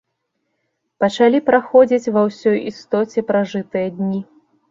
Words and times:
Пачалі 1.03 1.39
праходзіць 1.49 2.11
ва 2.17 2.21
ўсёй 2.29 2.57
істоце 2.71 3.19
пражытыя 3.31 3.87
дні. 3.99 4.21